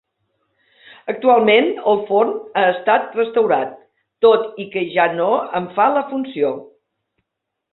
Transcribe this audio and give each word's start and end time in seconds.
Actualment 1.11 1.67
el 1.91 1.99
forn 2.07 2.31
ha 2.61 2.63
estat 2.71 3.13
restaurat, 3.19 3.75
tot 4.27 4.59
i 4.65 4.67
que 4.77 4.85
ja 4.97 5.07
no 5.21 5.29
en 5.61 5.69
fa 5.77 5.89
la 5.99 6.05
funció. 6.15 6.51